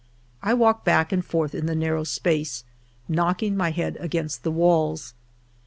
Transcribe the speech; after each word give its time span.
I 0.41 0.55
walked 0.55 0.83
back 0.83 1.11
and 1.11 1.23
forth 1.23 1.53
in 1.53 1.67
the 1.67 1.75
narrow 1.75 2.03
space, 2.05 2.63
knocking 3.07 3.55
my 3.55 3.69
head 3.69 3.97
against 3.99 4.41
the 4.41 4.49
walls. 4.49 5.13